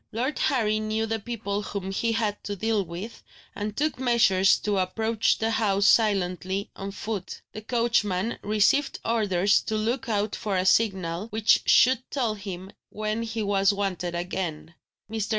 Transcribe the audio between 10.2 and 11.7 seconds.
for a signal, which